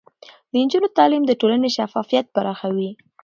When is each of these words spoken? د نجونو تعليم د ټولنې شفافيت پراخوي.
د 0.51 0.53
نجونو 0.63 0.87
تعليم 0.97 1.23
د 1.25 1.31
ټولنې 1.41 1.69
شفافيت 1.77 2.25
پراخوي. 2.35 2.89